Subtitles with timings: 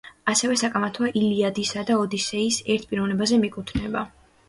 [0.31, 4.09] ასევე საკამათოა ილიადისა და ოდისეის ერთ პიროვნებაზე მიკუთვნება.